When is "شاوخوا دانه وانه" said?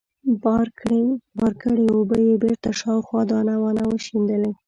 2.79-3.83